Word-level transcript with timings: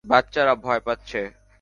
বাচ্চারা 0.05 0.53
ভয় 0.55 0.81
পাচ্ছে! 0.81 1.19